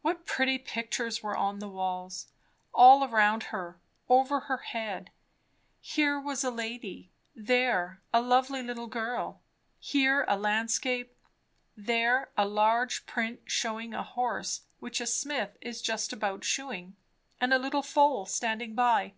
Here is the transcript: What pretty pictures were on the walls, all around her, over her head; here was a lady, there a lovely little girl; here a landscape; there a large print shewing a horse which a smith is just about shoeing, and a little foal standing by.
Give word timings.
What 0.00 0.26
pretty 0.26 0.58
pictures 0.58 1.22
were 1.22 1.36
on 1.36 1.60
the 1.60 1.68
walls, 1.68 2.26
all 2.74 3.04
around 3.04 3.44
her, 3.54 3.78
over 4.08 4.40
her 4.40 4.56
head; 4.56 5.12
here 5.80 6.18
was 6.18 6.42
a 6.42 6.50
lady, 6.50 7.12
there 7.36 8.02
a 8.12 8.20
lovely 8.20 8.60
little 8.60 8.88
girl; 8.88 9.40
here 9.78 10.24
a 10.26 10.36
landscape; 10.36 11.14
there 11.76 12.32
a 12.36 12.44
large 12.44 13.06
print 13.06 13.42
shewing 13.44 13.94
a 13.94 14.02
horse 14.02 14.62
which 14.80 15.00
a 15.00 15.06
smith 15.06 15.56
is 15.60 15.80
just 15.80 16.12
about 16.12 16.42
shoeing, 16.44 16.96
and 17.40 17.54
a 17.54 17.58
little 17.60 17.82
foal 17.82 18.26
standing 18.26 18.74
by. 18.74 19.14